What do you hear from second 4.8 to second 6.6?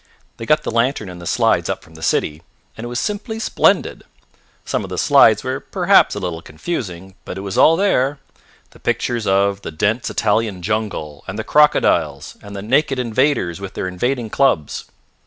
of the slides were perhaps a little